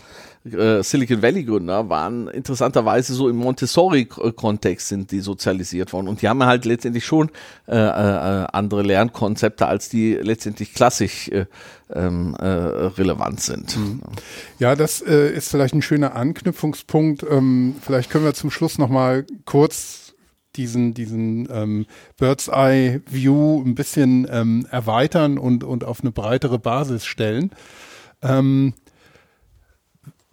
[0.53, 6.29] äh, Silicon Valley Gründer waren interessanterweise so im Montessori-Kontext sind die sozialisiert worden und die
[6.29, 7.31] haben halt letztendlich schon
[7.67, 11.47] äh, äh, andere Lernkonzepte, als die letztendlich klassisch äh,
[11.93, 13.77] ähm, äh, relevant sind.
[13.77, 14.01] Mhm.
[14.59, 17.25] Ja, das ist vielleicht ein schöner Anknüpfungspunkt.
[17.29, 20.15] Ähm, vielleicht können wir zum Schluss noch mal kurz
[20.57, 26.59] diesen, diesen ähm, Bird's Eye View ein bisschen ähm, erweitern und, und auf eine breitere
[26.59, 27.51] Basis stellen.
[28.23, 28.75] Ähm,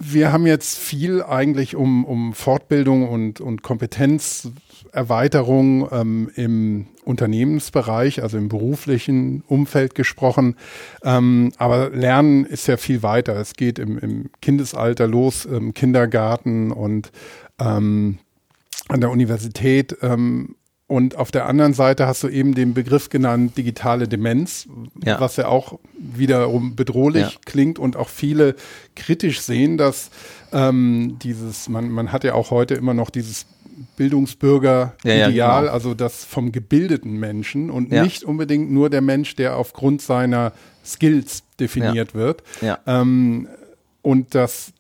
[0.06, 8.38] wir haben jetzt viel eigentlich um, um Fortbildung und, und Kompetenzerweiterung ähm, im Unternehmensbereich, also
[8.38, 10.56] im beruflichen Umfeld gesprochen.
[11.04, 13.36] Ähm, aber Lernen ist ja viel weiter.
[13.36, 17.12] Es geht im, im Kindesalter los, im Kindergarten und
[17.60, 18.20] ähm,
[18.90, 19.98] an der Universität.
[20.02, 20.56] Ähm,
[20.94, 24.68] und auf der anderen Seite hast du eben den Begriff genannt, digitale Demenz,
[25.04, 25.20] ja.
[25.20, 27.40] was ja auch wiederum bedrohlich ja.
[27.48, 28.56] klingt und auch viele
[28.96, 30.12] kritisch sehen, dass
[30.52, 33.48] ähm, dieses, man, man hat ja auch heute immer noch dieses
[33.98, 35.74] Bildungsbürger-Ideal, ja, genau.
[35.74, 40.54] also das vom gebildeten Menschen und nicht unbedingt nur der Mensch, der aufgrund seiner
[40.86, 42.44] Skills definiert wird.
[42.86, 43.48] Ähm,
[44.04, 44.74] und das,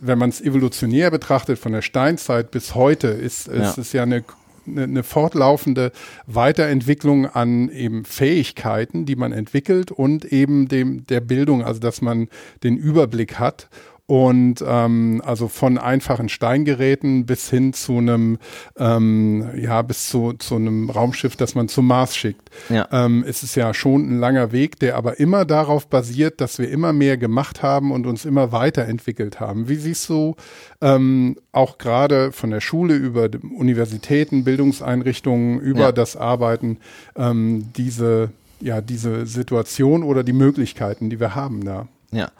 [0.00, 4.24] wenn man es evolutionär betrachtet, von der Steinzeit bis heute, ist, ist es ja eine
[4.68, 5.92] eine, eine fortlaufende
[6.26, 12.28] Weiterentwicklung an eben Fähigkeiten, die man entwickelt und eben dem der Bildung, also dass man
[12.62, 13.68] den Überblick hat
[14.08, 18.38] und ähm, also von einfachen Steingeräten bis hin zu einem,
[18.78, 22.48] ähm, ja, bis zu, zu einem Raumschiff, das man zum Mars schickt.
[22.70, 22.88] Ja.
[22.90, 26.70] Ähm, es ist ja schon ein langer Weg, der aber immer darauf basiert, dass wir
[26.70, 29.68] immer mehr gemacht haben und uns immer weiterentwickelt haben.
[29.68, 30.36] Wie siehst du
[30.80, 35.92] ähm, auch gerade von der Schule über Universitäten, Bildungseinrichtungen, über ja.
[35.92, 36.78] das Arbeiten
[37.14, 41.88] ähm, diese, ja, diese Situation oder die Möglichkeiten, die wir haben da?
[42.10, 42.30] Ja,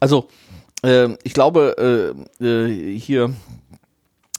[0.00, 0.28] also
[0.82, 3.32] äh, ich glaube, äh, äh, hier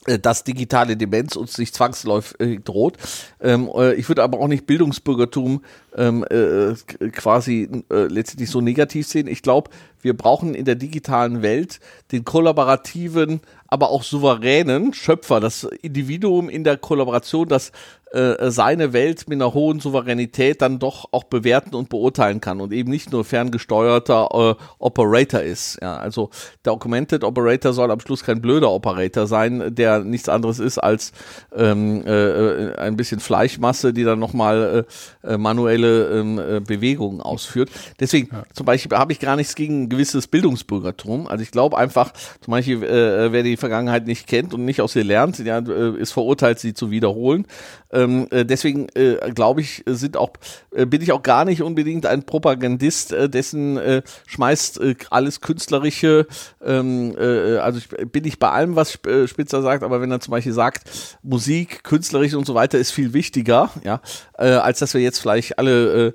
[0.05, 2.97] äh, dass digitale Demenz uns nicht zwangsläufig droht.
[3.39, 5.63] Ähm, äh, ich würde aber auch nicht Bildungsbürgertum
[5.95, 6.73] ähm, äh,
[7.11, 9.27] quasi äh, letztendlich so negativ sehen.
[9.27, 11.79] Ich glaube, wir brauchen in der digitalen Welt
[12.11, 17.71] den kollaborativen, aber auch souveränen Schöpfer, das Individuum in der Kollaboration, das
[18.13, 22.71] äh, seine Welt mit einer hohen Souveränität dann doch auch bewerten und beurteilen kann und
[22.71, 25.79] eben nicht nur ferngesteuerter äh, Operator ist.
[25.81, 26.29] Ja, also
[26.63, 31.11] der Augmented Operator soll am Schluss kein blöder Operator sein, der nichts anderes ist als
[31.55, 34.85] ähm, äh, ein bisschen Fleischmasse, die dann nochmal
[35.23, 37.69] äh, manuelle ähm, äh, Bewegungen ausführt.
[37.99, 38.43] Deswegen ja.
[38.53, 41.27] zum Beispiel habe ich gar nichts gegen ein gewisses Bildungsbürgertum.
[41.27, 44.95] Also ich glaube einfach, zum Beispiel, äh, wer die Vergangenheit nicht kennt und nicht aus
[44.95, 47.47] ihr lernt, ja, äh, ist verurteilt, sie zu wiederholen.
[47.93, 50.31] Ähm, äh, deswegen äh, glaube ich, sind auch,
[50.71, 55.41] äh, bin ich auch gar nicht unbedingt ein Propagandist, äh, dessen äh, schmeißt äh, alles
[55.41, 56.27] Künstlerische,
[56.65, 60.19] ähm, äh, also ich, bin ich bei allem, was äh, Spitzer sagt, aber wenn er
[60.19, 60.89] zum Beispiel sagt,
[61.21, 64.01] Musik, künstlerisch und so weiter ist viel wichtiger, ja,
[64.37, 66.13] äh, als dass wir jetzt vielleicht alle äh,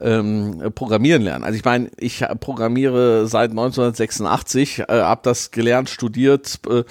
[0.00, 1.44] ähm, programmieren lernen.
[1.44, 6.84] Also ich meine, ich programmiere seit 1986, äh, habe das gelernt, studiert, äh,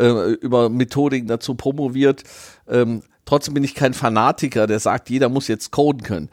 [0.00, 2.22] äh, über Methodiken dazu promoviert.
[2.68, 6.30] Ähm, Trotzdem bin ich kein Fanatiker, der sagt, jeder muss jetzt coden können.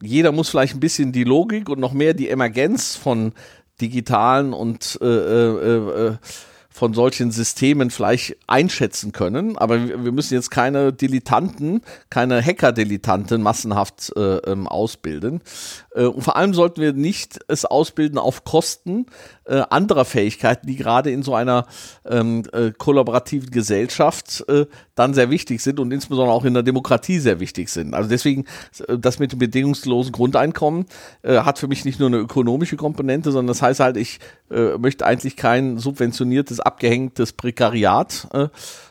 [0.00, 3.32] Jeder muss vielleicht ein bisschen die Logik und noch mehr die Emergenz von
[3.80, 6.16] digitalen und äh, äh, äh,
[6.70, 9.58] von solchen Systemen vielleicht einschätzen können.
[9.58, 15.40] Aber wir müssen jetzt keine Dilettanten, keine Hacker-Dilettanten massenhaft äh, ähm, ausbilden.
[15.98, 19.06] Äh, und vor allem sollten wir nicht es ausbilden auf Kosten
[19.44, 21.66] äh, anderer Fähigkeiten, die gerade in so einer
[22.06, 27.18] ähm, äh, kollaborativen Gesellschaft äh, dann sehr wichtig sind und insbesondere auch in der Demokratie
[27.18, 27.94] sehr wichtig sind.
[27.94, 28.44] Also deswegen,
[28.86, 30.86] äh, das mit dem bedingungslosen Grundeinkommen
[31.22, 34.20] äh, hat für mich nicht nur eine ökonomische Komponente, sondern das heißt halt, ich
[34.78, 38.28] möchte eigentlich kein subventioniertes, abgehängtes Prekariat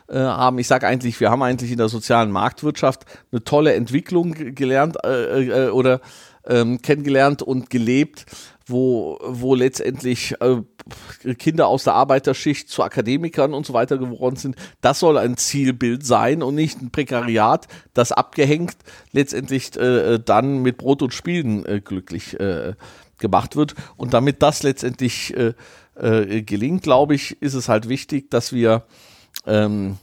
[0.08, 0.58] haben.
[0.58, 6.00] Ich sage eigentlich, wir haben eigentlich in der sozialen Marktwirtschaft eine tolle Entwicklung gelernt oder
[6.48, 8.26] ähm, kennengelernt und gelebt,
[8.66, 14.56] wo, wo letztendlich äh, Kinder aus der Arbeiterschicht zu Akademikern und so weiter geworden sind.
[14.80, 18.76] Das soll ein Zielbild sein und nicht ein Prekariat, das abgehängt
[19.12, 22.74] letztendlich äh, dann mit Brot und Spielen äh, glücklich äh,
[23.18, 23.74] gemacht wird.
[23.96, 25.54] Und damit das letztendlich äh,
[25.96, 28.84] äh, gelingt, glaube ich, ist es halt wichtig, dass wir
[29.46, 29.98] ähm,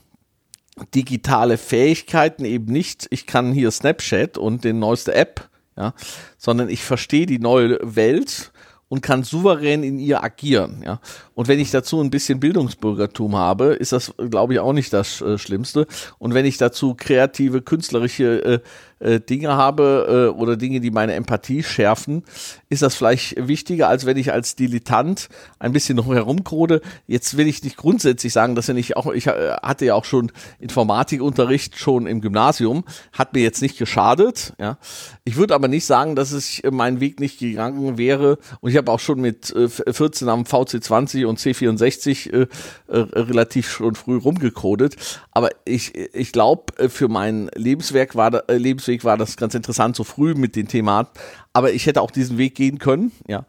[0.93, 5.93] digitale Fähigkeiten eben nicht, ich kann hier Snapchat und den neueste App, ja,
[6.37, 8.51] sondern ich verstehe die neue Welt
[8.87, 10.83] und kann souverän in ihr agieren.
[10.85, 10.99] Ja.
[11.35, 15.21] Und wenn ich dazu ein bisschen Bildungsbürgertum habe, ist das, glaube ich, auch nicht das
[15.21, 15.85] äh, Schlimmste.
[16.17, 18.59] Und wenn ich dazu kreative, künstlerische äh,
[18.99, 22.23] äh, Dinge habe äh, oder Dinge, die meine Empathie schärfen,
[22.69, 25.27] ist das vielleicht wichtiger, als wenn ich als Dilettant
[25.59, 26.81] ein bisschen herumkrode.
[27.05, 30.05] Jetzt will ich nicht grundsätzlich sagen, dass er nicht auch, ich äh, hatte ja auch
[30.05, 34.53] schon Informatikunterricht schon im Gymnasium, hat mir jetzt nicht geschadet.
[34.59, 34.77] Ja.
[35.25, 38.37] Ich würde aber nicht sagen, dass es mein Weg nicht gegangen wäre.
[38.61, 42.47] Und ich habe auch schon mit 14 am VC20 und C64 äh,
[42.87, 44.95] äh, relativ schon früh rumgecodet.
[45.31, 49.95] Aber ich, ich glaube, für mein Lebenswerk war da, äh, Lebensweg war das ganz interessant,
[49.95, 51.09] so früh mit dem Thema.
[51.53, 53.11] Aber ich hätte auch diesen Weg gehen können.
[53.27, 53.45] Ja.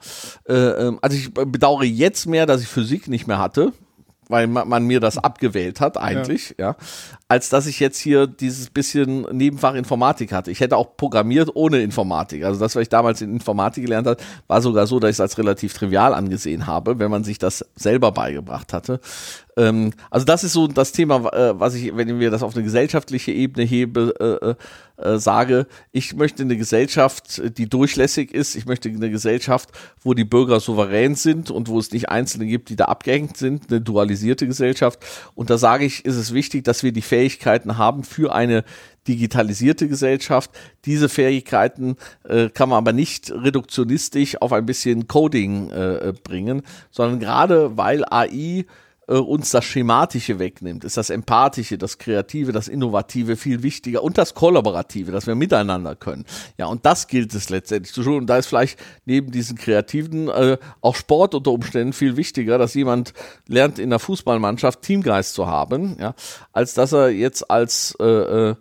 [0.48, 3.72] Äh, ähm, also ich bedauere jetzt mehr, dass ich Physik nicht mehr hatte,
[4.28, 6.70] weil man, man mir das abgewählt hat eigentlich, ja.
[6.70, 6.76] ja,
[7.28, 10.50] als dass ich jetzt hier dieses bisschen Nebenfach Informatik hatte.
[10.50, 12.44] Ich hätte auch programmiert ohne Informatik.
[12.44, 15.20] Also das, was ich damals in Informatik gelernt habe, war sogar so, dass ich es
[15.20, 19.00] als relativ trivial angesehen habe, wenn man sich das selber beigebracht hatte.
[19.56, 22.62] Ähm, also das ist so das Thema, äh, was ich, wenn wir das auf eine
[22.62, 24.14] gesellschaftliche Ebene hebe,
[24.98, 28.54] äh, äh, sage, ich möchte eine Gesellschaft, die durchlässig ist.
[28.54, 29.70] Ich möchte eine Gesellschaft,
[30.02, 33.70] wo die Bürger souverän sind und wo es nicht Einzelne gibt, die da abgehängt sind,
[33.70, 35.00] eine dualisierte Gesellschaft.
[35.34, 38.62] Und da sage ich, ist es wichtig, dass wir die Fähigkeiten haben für eine
[39.08, 40.50] digitalisierte Gesellschaft.
[40.84, 41.96] Diese Fähigkeiten
[42.28, 48.04] äh, kann man aber nicht reduktionistisch auf ein bisschen Coding äh, bringen, sondern gerade weil
[48.04, 48.66] AI
[49.08, 54.18] äh, uns das Schematische wegnimmt, ist das Empathische, das Kreative, das Innovative viel wichtiger und
[54.18, 56.24] das Kollaborative, dass wir miteinander können.
[56.58, 58.18] Ja, und das gilt es letztendlich zu tun.
[58.18, 62.74] Und da ist vielleicht neben diesen Kreativen äh, auch Sport unter Umständen viel wichtiger, dass
[62.74, 63.12] jemand
[63.46, 66.14] lernt in der Fußballmannschaft Teamgeist zu haben, ja,
[66.52, 68.54] als dass er jetzt als äh,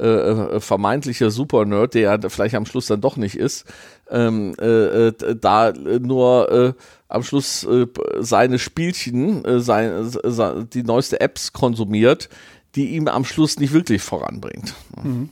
[0.00, 3.66] äh, äh, vermeintlicher Super-Nerd, der ja vielleicht am Schluss dann doch nicht ist,
[4.10, 6.72] ähm, äh, äh, da nur äh,
[7.08, 7.86] am Schluss äh,
[8.18, 12.28] seine Spielchen, äh, sein, äh, die neueste Apps konsumiert,
[12.74, 14.74] die ihm am Schluss nicht wirklich voranbringt.
[15.02, 15.30] Mhm.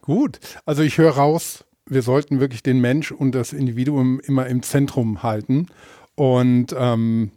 [0.00, 4.62] Gut, also ich höre raus, wir sollten wirklich den Mensch und das Individuum immer im
[4.62, 5.66] Zentrum halten
[6.14, 7.30] und ähm,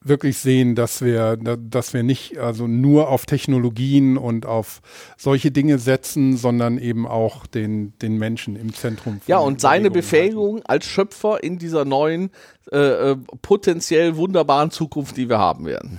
[0.00, 4.80] wirklich sehen, dass wir, dass wir nicht also nur auf Technologien und auf
[5.16, 9.20] solche Dinge setzen, sondern eben auch den, den Menschen im Zentrum.
[9.26, 10.66] Ja, und seine Befähigung halten.
[10.66, 12.30] als Schöpfer in dieser neuen,
[12.70, 15.98] äh, äh, potenziell wunderbaren Zukunft, die wir haben werden.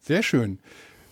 [0.00, 0.58] Sehr schön.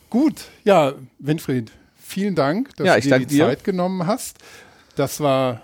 [0.08, 3.46] Gut, ja, Winfried, vielen Dank, dass ja, du dir die dir.
[3.46, 4.38] Zeit genommen hast.
[4.96, 5.60] Das war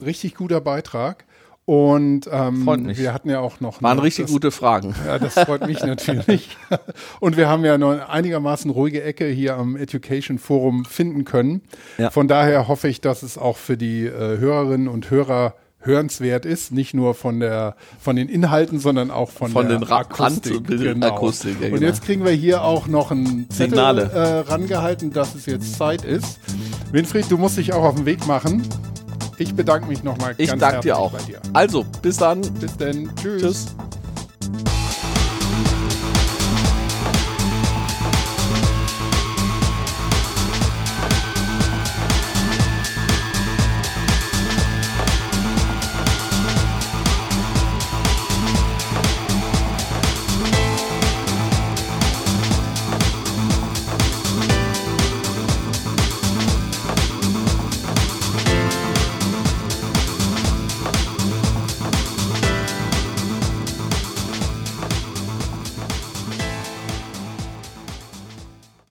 [0.00, 1.24] richtig guter Beitrag.
[1.66, 3.80] Und ähm, wir hatten ja auch noch.
[3.82, 4.94] Waren richtig das, gute Fragen.
[5.06, 6.56] Ja, das freut mich natürlich.
[7.20, 11.62] Und wir haben ja noch eine einigermaßen ruhige Ecke hier am Education Forum finden können.
[11.98, 12.10] Ja.
[12.10, 16.72] Von daher hoffe ich, dass es auch für die äh, Hörerinnen und Hörer hörenswert ist,
[16.72, 20.66] nicht nur von der von den Inhalten, sondern auch von, von der den Akustik.
[20.66, 21.06] Genau.
[21.06, 21.76] Akustik ja, genau.
[21.76, 26.04] Und jetzt kriegen wir hier auch noch ein Zettel äh, rangehalten, dass es jetzt Zeit
[26.04, 26.40] ist.
[26.92, 28.62] Winfried, du musst dich auch auf den Weg machen.
[29.38, 31.12] Ich bedanke mich nochmal ganz herzlich dir auch.
[31.12, 31.40] bei dir.
[31.52, 32.40] Also, bis dann.
[32.40, 33.10] Bis dann.
[33.16, 33.42] Tschüss.
[33.42, 33.66] Tschüss.